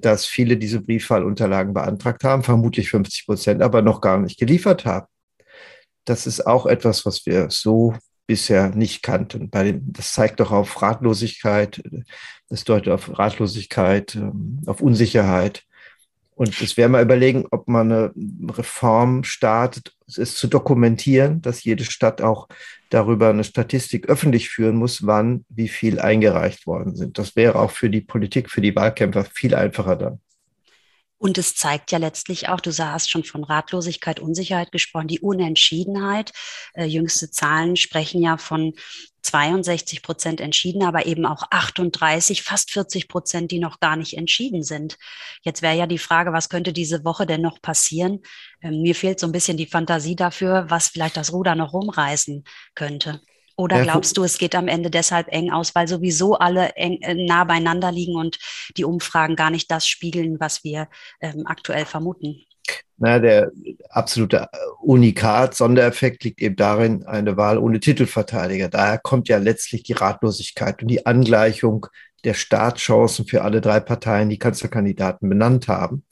dass 0.00 0.26
viele 0.26 0.56
diese 0.56 0.80
Briefwahlunterlagen 0.80 1.74
beantragt 1.74 2.24
haben, 2.24 2.42
vermutlich 2.42 2.90
50 2.90 3.26
Prozent, 3.26 3.62
aber 3.62 3.82
noch 3.82 4.00
gar 4.00 4.18
nicht 4.18 4.38
geliefert 4.38 4.84
haben. 4.84 5.06
Das 6.04 6.26
ist 6.26 6.46
auch 6.46 6.66
etwas, 6.66 7.04
was 7.04 7.26
wir 7.26 7.50
so 7.50 7.94
bisher 8.26 8.70
nicht 8.70 9.02
kannten. 9.02 9.50
das 9.92 10.12
zeigt 10.12 10.40
doch 10.40 10.50
auf 10.50 10.82
Ratlosigkeit, 10.82 11.82
das 12.48 12.64
deutet 12.64 12.92
auf 12.92 13.18
Ratlosigkeit, 13.18 14.14
ähm, 14.16 14.60
auf 14.66 14.80
Unsicherheit. 14.80 15.65
Und 16.36 16.60
es 16.60 16.76
wäre 16.76 16.90
mal 16.90 17.02
überlegen, 17.02 17.46
ob 17.50 17.66
man 17.66 17.90
eine 17.90 18.12
Reform 18.58 19.24
startet, 19.24 19.94
es 20.06 20.36
zu 20.36 20.48
dokumentieren, 20.48 21.40
dass 21.40 21.64
jede 21.64 21.84
Stadt 21.84 22.20
auch 22.20 22.48
darüber 22.90 23.30
eine 23.30 23.42
Statistik 23.42 24.10
öffentlich 24.10 24.50
führen 24.50 24.76
muss, 24.76 25.06
wann 25.06 25.46
wie 25.48 25.68
viel 25.68 25.98
eingereicht 25.98 26.66
worden 26.66 26.94
sind. 26.94 27.16
Das 27.16 27.36
wäre 27.36 27.58
auch 27.58 27.70
für 27.70 27.88
die 27.88 28.02
Politik, 28.02 28.50
für 28.50 28.60
die 28.60 28.76
Wahlkämpfer 28.76 29.24
viel 29.24 29.54
einfacher 29.54 29.96
dann. 29.96 30.20
Und 31.18 31.38
es 31.38 31.54
zeigt 31.54 31.92
ja 31.92 31.98
letztlich 31.98 32.48
auch, 32.48 32.60
du 32.60 32.70
hast 32.72 33.10
schon 33.10 33.24
von 33.24 33.42
Ratlosigkeit, 33.42 34.20
Unsicherheit 34.20 34.70
gesprochen, 34.70 35.08
die 35.08 35.20
Unentschiedenheit. 35.20 36.32
Äh, 36.74 36.84
jüngste 36.84 37.30
Zahlen 37.30 37.76
sprechen 37.76 38.20
ja 38.20 38.36
von 38.36 38.74
62 39.22 40.02
Prozent 40.02 40.40
entschieden, 40.40 40.82
aber 40.82 41.06
eben 41.06 41.26
auch 41.26 41.42
38, 41.50 42.42
fast 42.42 42.70
40 42.70 43.08
Prozent, 43.08 43.50
die 43.50 43.58
noch 43.58 43.80
gar 43.80 43.96
nicht 43.96 44.16
entschieden 44.16 44.62
sind. 44.62 44.98
Jetzt 45.42 45.62
wäre 45.62 45.76
ja 45.76 45.86
die 45.86 45.98
Frage, 45.98 46.32
was 46.32 46.48
könnte 46.48 46.72
diese 46.72 47.04
Woche 47.04 47.26
denn 47.26 47.42
noch 47.42 47.60
passieren? 47.60 48.20
Ähm, 48.62 48.82
mir 48.82 48.94
fehlt 48.94 49.18
so 49.18 49.26
ein 49.26 49.32
bisschen 49.32 49.56
die 49.56 49.66
Fantasie 49.66 50.16
dafür, 50.16 50.66
was 50.68 50.88
vielleicht 50.88 51.16
das 51.16 51.32
Ruder 51.32 51.54
noch 51.54 51.72
rumreißen 51.72 52.44
könnte. 52.74 53.20
Oder 53.56 53.82
glaubst 53.82 54.16
du, 54.18 54.24
es 54.24 54.36
geht 54.36 54.54
am 54.54 54.68
Ende 54.68 54.90
deshalb 54.90 55.28
eng 55.28 55.50
aus, 55.50 55.74
weil 55.74 55.88
sowieso 55.88 56.34
alle 56.34 56.70
eng, 56.76 57.00
äh, 57.00 57.14
nah 57.14 57.44
beieinander 57.44 57.90
liegen 57.90 58.14
und 58.14 58.38
die 58.76 58.84
Umfragen 58.84 59.34
gar 59.34 59.50
nicht 59.50 59.70
das 59.70 59.88
spiegeln, 59.88 60.38
was 60.38 60.62
wir 60.62 60.88
ähm, 61.20 61.44
aktuell 61.46 61.86
vermuten? 61.86 62.42
Na, 62.98 63.18
der 63.18 63.50
absolute 63.90 64.48
Unikat, 64.80 65.54
Sondereffekt 65.54 66.24
liegt 66.24 66.40
eben 66.40 66.56
darin, 66.56 67.04
eine 67.06 67.36
Wahl 67.36 67.58
ohne 67.58 67.80
Titelverteidiger. 67.80 68.68
Daher 68.68 68.98
kommt 68.98 69.28
ja 69.28 69.38
letztlich 69.38 69.82
die 69.82 69.92
Ratlosigkeit 69.92 70.82
und 70.82 70.88
die 70.88 71.04
Angleichung 71.04 71.86
der 72.24 72.34
Startchancen 72.34 73.26
für 73.26 73.42
alle 73.42 73.60
drei 73.60 73.80
Parteien, 73.80 74.30
die 74.30 74.38
Kanzlerkandidaten 74.38 75.28
benannt 75.28 75.68
haben. 75.68 76.04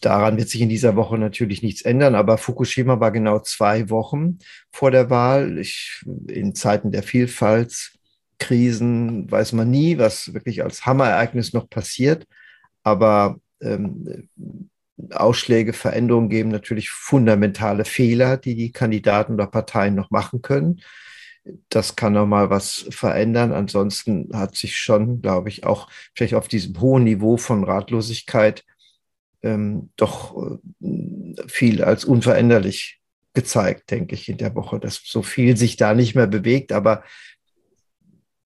Daran 0.00 0.36
wird 0.36 0.48
sich 0.48 0.60
in 0.60 0.68
dieser 0.68 0.94
Woche 0.94 1.18
natürlich 1.18 1.62
nichts 1.62 1.82
ändern, 1.82 2.14
aber 2.14 2.38
Fukushima 2.38 3.00
war 3.00 3.10
genau 3.10 3.40
zwei 3.40 3.90
Wochen 3.90 4.38
vor 4.70 4.92
der 4.92 5.10
Wahl. 5.10 5.58
Ich, 5.58 6.04
in 6.28 6.54
Zeiten 6.54 6.92
der 6.92 7.02
Vielfaltskrisen 7.02 9.30
weiß 9.30 9.52
man 9.52 9.70
nie, 9.70 9.98
was 9.98 10.32
wirklich 10.32 10.62
als 10.62 10.86
Hammerereignis 10.86 11.52
noch 11.52 11.68
passiert. 11.68 12.26
Aber 12.84 13.40
ähm, 13.60 14.28
Ausschläge, 15.10 15.72
Veränderungen 15.72 16.28
geben 16.28 16.50
natürlich 16.50 16.90
fundamentale 16.90 17.84
Fehler, 17.84 18.36
die 18.36 18.54
die 18.54 18.70
Kandidaten 18.70 19.34
oder 19.34 19.48
Parteien 19.48 19.96
noch 19.96 20.10
machen 20.10 20.40
können. 20.40 20.80
Das 21.68 21.96
kann 21.96 22.12
noch 22.12 22.26
mal 22.26 22.48
was 22.48 22.86
verändern. 22.90 23.52
Ansonsten 23.52 24.30
hat 24.32 24.56
sich 24.56 24.76
schon, 24.76 25.20
glaube 25.20 25.48
ich, 25.48 25.64
auch 25.64 25.88
vielleicht 26.14 26.34
auf 26.34 26.48
diesem 26.48 26.80
hohen 26.80 27.04
Niveau 27.04 27.36
von 27.36 27.64
Ratlosigkeit 27.64 28.64
ähm, 29.44 29.90
doch 29.96 30.36
äh, 30.80 31.42
viel 31.46 31.84
als 31.84 32.04
unveränderlich 32.04 33.00
gezeigt, 33.34 33.90
denke 33.90 34.14
ich, 34.14 34.28
in 34.28 34.38
der 34.38 34.54
Woche, 34.54 34.80
dass 34.80 35.02
so 35.04 35.22
viel 35.22 35.56
sich 35.56 35.76
da 35.76 35.94
nicht 35.94 36.14
mehr 36.14 36.26
bewegt. 36.26 36.72
Aber 36.72 37.04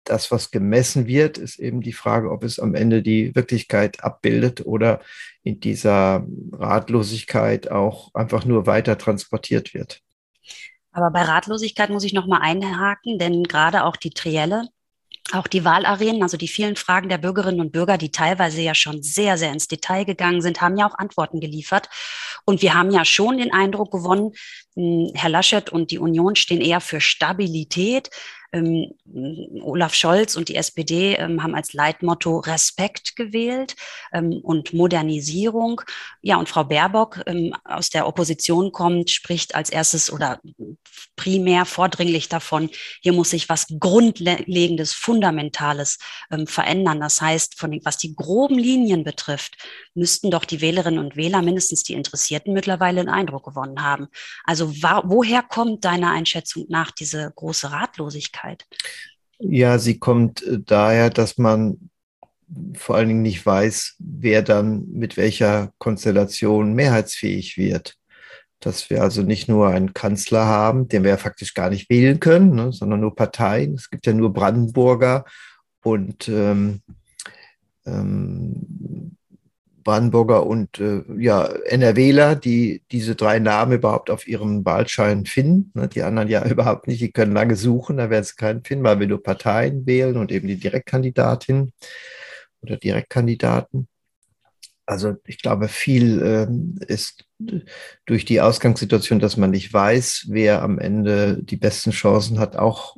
das, 0.04 0.30
was 0.30 0.50
gemessen 0.50 1.06
wird, 1.06 1.36
ist 1.36 1.58
eben 1.58 1.80
die 1.80 1.92
Frage, 1.92 2.30
ob 2.30 2.44
es 2.44 2.58
am 2.58 2.74
Ende 2.74 3.02
die 3.02 3.34
Wirklichkeit 3.34 4.02
abbildet 4.02 4.64
oder 4.64 5.00
in 5.42 5.60
dieser 5.60 6.26
Ratlosigkeit 6.52 7.70
auch 7.70 8.14
einfach 8.14 8.44
nur 8.44 8.66
weiter 8.66 8.96
transportiert 8.96 9.74
wird. 9.74 10.00
Aber 10.92 11.10
bei 11.10 11.22
Ratlosigkeit 11.22 11.90
muss 11.90 12.04
ich 12.04 12.14
noch 12.14 12.26
mal 12.26 12.40
einhaken, 12.40 13.18
denn 13.18 13.42
gerade 13.42 13.84
auch 13.84 13.96
die 13.96 14.10
Trielle 14.10 14.68
auch 15.32 15.46
die 15.46 15.64
Wahlarenen, 15.64 16.22
also 16.22 16.36
die 16.36 16.48
vielen 16.48 16.76
Fragen 16.76 17.08
der 17.08 17.18
Bürgerinnen 17.18 17.60
und 17.60 17.72
Bürger, 17.72 17.98
die 17.98 18.10
teilweise 18.10 18.60
ja 18.60 18.74
schon 18.74 19.02
sehr, 19.02 19.38
sehr 19.38 19.52
ins 19.52 19.68
Detail 19.68 20.04
gegangen 20.04 20.40
sind, 20.40 20.60
haben 20.60 20.76
ja 20.76 20.88
auch 20.88 20.98
Antworten 20.98 21.40
geliefert. 21.40 21.88
Und 22.44 22.62
wir 22.62 22.74
haben 22.74 22.90
ja 22.90 23.04
schon 23.04 23.38
den 23.38 23.52
Eindruck 23.52 23.90
gewonnen, 23.90 24.32
hm, 24.74 25.10
Herr 25.14 25.30
Laschet 25.30 25.70
und 25.70 25.90
die 25.90 25.98
Union 25.98 26.36
stehen 26.36 26.60
eher 26.60 26.80
für 26.80 27.00
Stabilität. 27.00 28.10
Ähm, 28.56 28.92
Olaf 29.62 29.94
Scholz 29.94 30.36
und 30.36 30.48
die 30.48 30.56
SPD 30.56 31.14
ähm, 31.14 31.42
haben 31.42 31.54
als 31.54 31.72
Leitmotto 31.72 32.38
Respekt 32.38 33.16
gewählt 33.16 33.76
ähm, 34.12 34.40
und 34.42 34.72
Modernisierung. 34.72 35.82
Ja, 36.22 36.36
und 36.36 36.48
Frau 36.48 36.64
Baerbock 36.64 37.22
ähm, 37.26 37.54
aus 37.64 37.90
der 37.90 38.06
Opposition 38.06 38.72
kommt, 38.72 39.10
spricht 39.10 39.54
als 39.54 39.70
erstes 39.70 40.12
oder 40.12 40.40
primär 41.16 41.64
vordringlich 41.64 42.28
davon, 42.28 42.70
hier 43.00 43.12
muss 43.12 43.30
sich 43.30 43.48
was 43.48 43.66
Grundlegendes, 43.80 44.92
Fundamentales 44.92 45.98
ähm, 46.30 46.46
verändern. 46.46 47.00
Das 47.00 47.20
heißt, 47.20 47.58
von 47.58 47.80
was 47.84 47.98
die 47.98 48.14
groben 48.14 48.58
Linien 48.58 49.04
betrifft, 49.04 49.56
müssten 49.94 50.30
doch 50.30 50.44
die 50.44 50.60
Wählerinnen 50.60 50.98
und 50.98 51.16
Wähler, 51.16 51.42
mindestens 51.42 51.82
die 51.82 51.94
Interessierten, 51.94 52.52
mittlerweile 52.52 53.00
einen 53.00 53.08
Eindruck 53.08 53.44
gewonnen 53.44 53.82
haben. 53.82 54.08
Also 54.44 54.72
woher 54.82 55.42
kommt 55.42 55.84
deiner 55.84 56.10
Einschätzung 56.10 56.66
nach 56.68 56.90
diese 56.90 57.32
große 57.34 57.70
Ratlosigkeit? 57.70 58.45
Ja, 59.38 59.78
sie 59.78 59.98
kommt 59.98 60.42
äh, 60.42 60.58
daher, 60.64 61.10
dass 61.10 61.38
man 61.38 61.90
vor 62.74 62.96
allen 62.96 63.08
Dingen 63.08 63.22
nicht 63.22 63.44
weiß, 63.44 63.96
wer 63.98 64.42
dann 64.42 64.86
mit 64.90 65.16
welcher 65.16 65.72
Konstellation 65.78 66.74
mehrheitsfähig 66.74 67.56
wird. 67.56 67.96
Dass 68.60 68.88
wir 68.88 69.02
also 69.02 69.22
nicht 69.22 69.48
nur 69.48 69.68
einen 69.68 69.92
Kanzler 69.92 70.46
haben, 70.46 70.88
den 70.88 71.02
wir 71.02 71.10
ja 71.10 71.16
faktisch 71.16 71.54
gar 71.54 71.70
nicht 71.70 71.90
wählen 71.90 72.20
können, 72.20 72.54
ne, 72.54 72.72
sondern 72.72 73.00
nur 73.00 73.14
Parteien. 73.14 73.74
Es 73.74 73.90
gibt 73.90 74.06
ja 74.06 74.12
nur 74.12 74.32
Brandenburger 74.32 75.24
und 75.82 76.28
ähm, 76.28 76.80
ähm, 77.84 79.15
Brandenburger 79.86 80.44
und 80.44 80.80
äh, 80.80 81.02
ja, 81.16 81.44
NRWler, 81.44 82.34
die 82.34 82.82
diese 82.90 83.14
drei 83.14 83.38
Namen 83.38 83.72
überhaupt 83.72 84.10
auf 84.10 84.26
ihrem 84.26 84.64
Wahlschein 84.64 85.26
finden. 85.26 85.70
Ne? 85.78 85.86
Die 85.86 86.02
anderen 86.02 86.28
ja 86.28 86.44
überhaupt 86.50 86.88
nicht, 86.88 87.00
die 87.00 87.12
können 87.12 87.32
lange 87.32 87.54
suchen, 87.54 87.96
da 87.96 88.10
werden 88.10 88.24
sie 88.24 88.34
keinen 88.34 88.64
finden, 88.64 88.84
weil 88.84 88.98
wir 88.98 89.06
nur 89.06 89.22
Parteien 89.22 89.86
wählen 89.86 90.16
und 90.16 90.32
eben 90.32 90.48
die 90.48 90.58
Direktkandidatin 90.58 91.72
oder 92.60 92.76
Direktkandidaten. 92.76 93.86
Also 94.86 95.14
ich 95.24 95.38
glaube, 95.38 95.68
viel 95.68 96.20
ähm, 96.20 96.78
ist 96.86 97.24
durch 98.06 98.24
die 98.24 98.40
Ausgangssituation, 98.40 99.20
dass 99.20 99.36
man 99.36 99.52
nicht 99.52 99.72
weiß, 99.72 100.26
wer 100.28 100.62
am 100.62 100.80
Ende 100.80 101.38
die 101.42 101.56
besten 101.56 101.92
Chancen 101.92 102.40
hat, 102.40 102.56
auch 102.56 102.96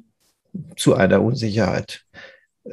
zu 0.76 0.94
einer 0.94 1.22
Unsicherheit 1.22 2.06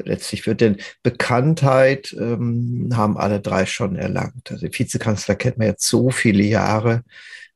letztlich 0.04 0.42
für 0.42 0.56
den 0.56 0.78
Bekanntheit 1.04 2.16
ähm, 2.20 2.90
haben 2.94 3.18
alle 3.18 3.40
drei 3.40 3.66
schon 3.66 3.96
erlangt. 3.96 4.52
Also 4.52 4.68
Vizekanzler 4.68 5.36
kennt 5.36 5.58
man 5.58 5.68
jetzt 5.68 5.88
so 5.88 6.10
viele 6.10 6.44
Jahre. 6.44 7.04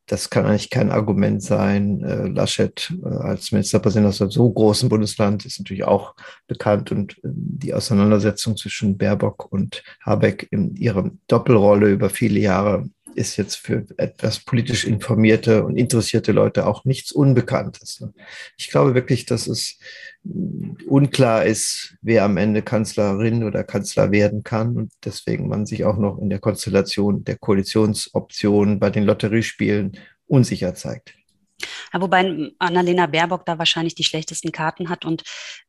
Das 0.09 0.31
kann 0.31 0.47
eigentlich 0.47 0.71
kein 0.71 0.89
Argument 0.89 1.43
sein. 1.43 2.01
Äh, 2.03 2.27
Laschet 2.29 2.91
äh, 3.03 3.07
als 3.07 3.51
Ministerpräsident 3.51 4.07
aus 4.07 4.21
einem 4.21 4.31
so 4.31 4.49
großen 4.49 4.89
Bundesland 4.89 5.45
ist 5.45 5.59
natürlich 5.59 5.83
auch 5.83 6.15
bekannt 6.47 6.91
und 6.91 7.13
äh, 7.19 7.29
die 7.31 7.75
Auseinandersetzung 7.75 8.57
zwischen 8.57 8.97
Baerbock 8.97 9.51
und 9.51 9.83
Habeck 10.01 10.47
in 10.49 10.75
ihrer 10.75 11.11
Doppelrolle 11.27 11.91
über 11.91 12.09
viele 12.09 12.39
Jahre 12.39 12.89
ist 13.15 13.37
jetzt 13.37 13.55
für 13.55 13.85
etwas 13.97 14.39
politisch 14.39 14.85
informierte 14.85 15.63
und 15.63 15.77
interessierte 15.77 16.31
Leute 16.31 16.65
auch 16.65 16.85
nichts 16.85 17.11
Unbekanntes. 17.11 17.99
Ne? 18.01 18.13
Ich 18.57 18.69
glaube 18.69 18.95
wirklich, 18.95 19.25
dass 19.25 19.47
es 19.47 19.79
unklar 20.87 21.45
ist, 21.45 21.95
wer 22.01 22.23
am 22.23 22.37
Ende 22.37 22.61
Kanzlerin 22.61 23.43
oder 23.43 23.63
Kanzler 23.63 24.11
werden 24.11 24.43
kann 24.43 24.75
und 24.75 24.91
deswegen 25.03 25.47
man 25.47 25.65
sich 25.65 25.85
auch 25.85 25.97
noch 25.97 26.17
in 26.19 26.29
der 26.29 26.39
Konstellation 26.39 27.23
der 27.23 27.37
Koalitionsoptionen 27.37 28.79
bei 28.79 28.89
den 28.89 29.03
Lotteriespielen 29.03 29.97
unsicher 30.27 30.75
zeigt. 30.75 31.13
Ja, 31.93 32.01
wobei 32.01 32.51
Annalena 32.59 33.07
Baerbock 33.07 33.45
da 33.45 33.57
wahrscheinlich 33.57 33.95
die 33.95 34.03
schlechtesten 34.03 34.51
Karten 34.51 34.89
hat 34.89 35.05
und 35.05 35.23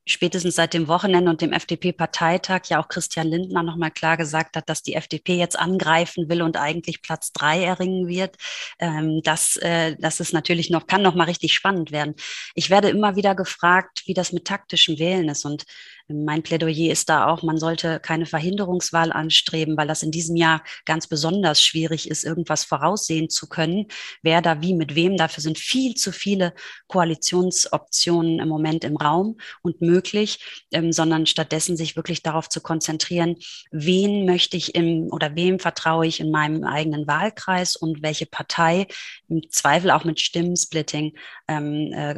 spätestens 0.07 0.55
seit 0.55 0.75
dem 0.75 0.89
Wochenende 0.89 1.31
und 1.31 1.41
dem 1.41 1.53
FDP-Parteitag 1.53 2.63
ja 2.69 2.83
auch 2.83 2.89
Christian 2.89 3.29
Lindner 3.29 3.63
nochmal 3.63 3.91
klar 3.91 4.17
gesagt 4.17 4.57
hat, 4.57 4.69
dass 4.69 4.83
die 4.83 4.95
FDP 4.95 5.37
jetzt 5.37 5.59
angreifen 5.59 6.29
will 6.29 6.43
und 6.43 6.57
eigentlich 6.57 7.03
Platz 7.03 7.33
drei 7.33 7.63
erringen 7.63 8.09
wird. 8.09 8.37
Ähm, 8.79 9.21
das, 9.25 9.57
äh, 9.57 9.97
das 9.99 10.21
ist 10.21 10.33
natürlich 10.33 10.71
noch, 10.71 10.87
kann 10.87 11.03
noch 11.03 11.15
mal 11.15 11.25
richtig 11.25 11.55
spannend 11.55 11.93
werden. 11.93 12.15
Ich 12.55 12.71
werde 12.71 12.89
immer 12.89 13.17
wieder 13.17 13.35
gefragt, 13.35 14.03
wie 14.07 14.15
das 14.15 14.33
mit 14.33 14.47
taktischem 14.47 14.99
Wählen 14.99 15.29
ist 15.29 15.45
und 15.45 15.65
mein 16.13 16.43
Plädoyer 16.43 16.91
ist 16.91 17.09
da 17.09 17.29
auch, 17.29 17.43
man 17.43 17.59
sollte 17.59 18.01
keine 18.01 18.27
Verhinderungswahl 18.27 19.13
anstreben, 19.13 19.77
weil 19.77 19.87
das 19.87 20.03
in 20.03 20.11
diesem 20.11 20.37
Jahr 20.37 20.63
ganz 20.85 21.07
besonders 21.07 21.63
schwierig 21.63 22.11
ist, 22.11 22.25
irgendwas 22.25 22.65
voraussehen 22.65 23.31
zu 23.31 23.49
können, 23.49 23.87
wer 24.23 24.43
da 24.43 24.61
wie 24.61 24.75
mit 24.75 24.95
wem. 24.95 25.17
Dafür 25.17 25.43
sind 25.43 25.59
viel 25.59 25.95
zu 25.95 26.13
viele 26.13 26.55
Koalitionsoptionen 26.89 28.41
im 28.41 28.49
Moment 28.49 28.85
im 28.85 28.97
Raum 28.97 29.39
und 29.63 29.81
möglich, 29.91 30.39
ähm, 30.73 30.93
sondern 30.93 31.27
stattdessen 31.27 31.77
sich 31.77 31.97
wirklich 31.97 32.23
darauf 32.23 32.49
zu 32.49 32.61
konzentrieren, 32.61 33.37
wen 33.71 34.25
möchte 34.25 34.57
ich 34.57 34.75
im 34.75 35.09
oder 35.11 35.35
wem 35.35 35.59
vertraue 35.59 36.07
ich 36.07 36.21
in 36.21 36.31
meinem 36.31 36.65
eigenen 36.65 37.07
Wahlkreis 37.07 37.77
und 37.77 38.03
welche 38.03 38.27
Partei 38.27 38.87
im 39.29 39.43
Zweifel 39.51 39.91
auch 39.91 40.05
mit 40.05 40.21
Stimmensplitting 40.21 41.17
ähm, 41.49 41.93
äh, 41.93 42.15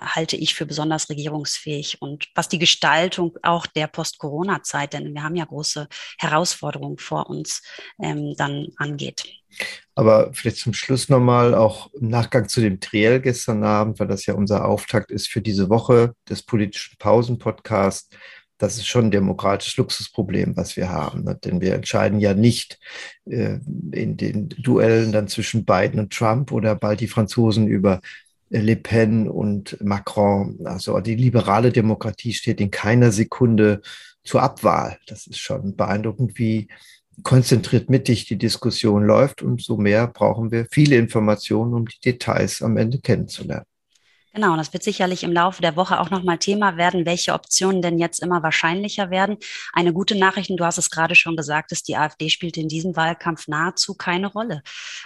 halte 0.00 0.36
ich 0.36 0.54
für 0.54 0.66
besonders 0.66 1.08
regierungsfähig. 1.08 2.02
Und 2.02 2.26
was 2.34 2.48
die 2.48 2.58
Gestaltung 2.58 3.36
auch 3.42 3.66
der 3.66 3.86
Post-Corona-Zeit, 3.86 4.92
denn 4.92 5.14
wir 5.14 5.22
haben 5.22 5.36
ja 5.36 5.44
große 5.44 5.88
Herausforderungen 6.18 6.98
vor 6.98 7.30
uns, 7.30 7.62
ähm, 8.02 8.34
dann 8.36 8.68
angeht. 8.76 9.24
Aber 9.94 10.30
vielleicht 10.32 10.58
zum 10.58 10.74
Schluss 10.74 11.08
nochmal, 11.08 11.54
auch 11.54 11.92
im 11.94 12.08
Nachgang 12.08 12.48
zu 12.48 12.60
dem 12.60 12.80
Triell 12.80 13.20
gestern 13.20 13.64
Abend, 13.64 13.98
weil 13.98 14.08
das 14.08 14.26
ja 14.26 14.34
unser 14.34 14.66
Auftakt 14.66 15.10
ist 15.10 15.28
für 15.28 15.40
diese 15.40 15.68
Woche 15.70 16.14
des 16.28 16.42
politischen 16.42 16.96
Pausen-Podcasts. 16.98 18.10
das 18.58 18.76
ist 18.76 18.86
schon 18.86 19.06
ein 19.06 19.10
demokratisches 19.10 19.76
Luxusproblem, 19.76 20.56
was 20.56 20.76
wir 20.76 20.88
haben. 20.90 21.24
Ne? 21.24 21.38
Denn 21.44 21.60
wir 21.60 21.74
entscheiden 21.74 22.20
ja 22.20 22.34
nicht 22.34 22.78
äh, 23.26 23.58
in 23.92 24.16
den 24.16 24.48
Duellen 24.48 25.12
dann 25.12 25.28
zwischen 25.28 25.64
Biden 25.64 26.00
und 26.00 26.12
Trump 26.12 26.52
oder 26.52 26.74
bald 26.74 27.00
die 27.00 27.08
Franzosen 27.08 27.66
über 27.66 28.00
Le 28.48 28.76
Pen 28.76 29.28
und 29.28 29.76
Macron. 29.82 30.58
Also 30.64 30.98
die 31.00 31.16
liberale 31.16 31.72
Demokratie 31.72 32.32
steht 32.32 32.60
in 32.60 32.70
keiner 32.70 33.12
Sekunde 33.12 33.80
zur 34.24 34.42
Abwahl. 34.42 34.98
Das 35.06 35.26
ist 35.26 35.38
schon 35.38 35.76
beeindruckend, 35.76 36.38
wie 36.38 36.68
konzentriert 37.22 37.90
mittig 37.90 38.26
die 38.26 38.38
Diskussion 38.38 39.04
läuft. 39.04 39.42
Umso 39.42 39.76
mehr 39.76 40.06
brauchen 40.06 40.50
wir 40.50 40.66
viele 40.70 40.96
Informationen, 40.96 41.74
um 41.74 41.86
die 41.86 42.00
Details 42.00 42.62
am 42.62 42.76
Ende 42.76 42.98
kennenzulernen. 43.00 43.66
Genau, 44.36 44.54
das 44.54 44.74
wird 44.74 44.82
sicherlich 44.82 45.24
im 45.24 45.32
Laufe 45.32 45.62
der 45.62 45.76
Woche 45.76 45.98
auch 45.98 46.10
nochmal 46.10 46.36
Thema 46.36 46.76
werden, 46.76 47.06
welche 47.06 47.32
Optionen 47.32 47.80
denn 47.80 47.98
jetzt 47.98 48.22
immer 48.22 48.42
wahrscheinlicher 48.42 49.08
werden. 49.08 49.38
Eine 49.72 49.94
gute 49.94 50.14
Nachricht, 50.14 50.50
du 50.50 50.62
hast 50.62 50.76
es 50.76 50.90
gerade 50.90 51.14
schon 51.14 51.36
gesagt, 51.36 51.72
ist, 51.72 51.88
die 51.88 51.96
AfD 51.96 52.28
spielt 52.28 52.58
in 52.58 52.68
diesem 52.68 52.96
Wahlkampf 52.96 53.48
nahezu 53.48 53.94
keine 53.94 54.26
Rolle. 54.26 54.60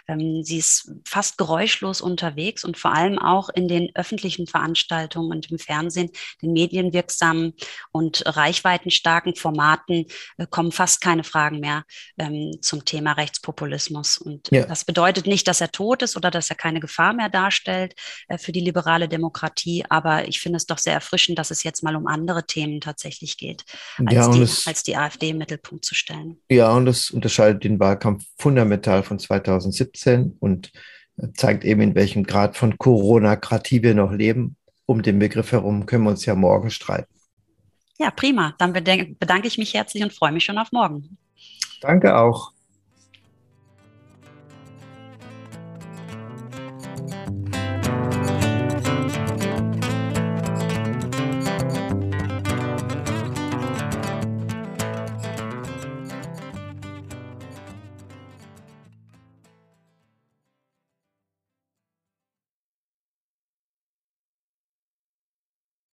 Ähm, 0.08 0.42
sie 0.42 0.58
ist 0.58 0.90
fast 1.06 1.38
geräuschlos 1.38 2.00
unterwegs 2.00 2.64
und 2.64 2.76
vor 2.76 2.92
allem 2.92 3.20
auch 3.20 3.50
in 3.50 3.68
den 3.68 3.90
öffentlichen 3.94 4.49
Veranstaltungen 4.49 5.30
und 5.30 5.49
im 5.49 5.60
Fernsehen, 5.60 6.10
den 6.42 6.52
medienwirksamen 6.52 7.54
und 7.92 8.25
reichweitenstarken 8.26 9.37
Formaten 9.37 10.06
äh, 10.38 10.46
kommen 10.50 10.72
fast 10.72 11.00
keine 11.00 11.22
Fragen 11.22 11.60
mehr 11.60 11.84
ähm, 12.18 12.56
zum 12.62 12.84
Thema 12.84 13.12
Rechtspopulismus. 13.12 14.18
Und 14.18 14.49
ja. 14.50 14.66
das 14.66 14.84
bedeutet 14.84 15.28
nicht, 15.28 15.46
dass 15.46 15.60
er 15.60 15.70
tot 15.70 16.02
ist 16.02 16.16
oder 16.16 16.32
dass 16.32 16.50
er 16.50 16.56
keine 16.56 16.80
Gefahr 16.80 17.12
mehr 17.12 17.28
darstellt 17.28 17.94
äh, 18.26 18.37
für 18.37 18.50
die 18.50 18.58
liberale 18.58 19.06
Demokratie. 19.06 19.19
Demokratie. 19.20 19.84
Aber 19.88 20.26
ich 20.26 20.40
finde 20.40 20.56
es 20.56 20.66
doch 20.66 20.78
sehr 20.78 20.94
erfrischend, 20.94 21.38
dass 21.38 21.50
es 21.50 21.62
jetzt 21.62 21.82
mal 21.82 21.94
um 21.94 22.06
andere 22.06 22.46
Themen 22.46 22.80
tatsächlich 22.80 23.36
geht, 23.36 23.64
als, 23.98 24.14
ja, 24.14 24.28
die, 24.30 24.42
es, 24.42 24.66
als 24.66 24.82
die 24.82 24.96
AfD 24.96 25.30
im 25.30 25.38
Mittelpunkt 25.38 25.84
zu 25.84 25.94
stellen. 25.94 26.38
Ja, 26.50 26.72
und 26.72 26.86
es 26.86 27.10
unterscheidet 27.10 27.64
den 27.64 27.78
Wahlkampf 27.78 28.24
fundamental 28.38 29.02
von 29.02 29.18
2017 29.18 30.36
und 30.40 30.72
zeigt 31.34 31.64
eben, 31.64 31.80
in 31.82 31.94
welchem 31.94 32.24
Grad 32.24 32.56
von 32.56 32.78
Corona-Kratie 32.78 33.82
wir 33.82 33.94
noch 33.94 34.12
leben. 34.12 34.56
Um 34.86 35.02
den 35.02 35.18
Begriff 35.18 35.52
herum 35.52 35.86
können 35.86 36.04
wir 36.04 36.10
uns 36.10 36.24
ja 36.26 36.34
morgen 36.34 36.70
streiten. 36.70 37.14
Ja, 37.98 38.10
prima. 38.10 38.54
Dann 38.58 38.72
bedanke 38.72 39.46
ich 39.46 39.58
mich 39.58 39.74
herzlich 39.74 40.02
und 40.02 40.12
freue 40.12 40.32
mich 40.32 40.44
schon 40.44 40.58
auf 40.58 40.72
morgen. 40.72 41.18
Danke 41.80 42.16
auch. 42.16 42.52